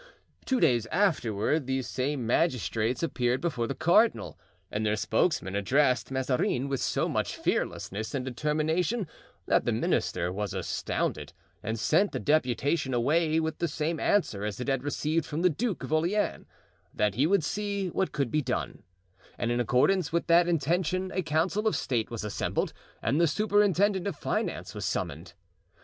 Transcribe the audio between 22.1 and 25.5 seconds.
assembled and the superintendent of finance was summoned.